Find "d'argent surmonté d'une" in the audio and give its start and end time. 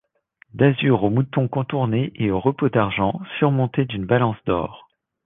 2.69-4.07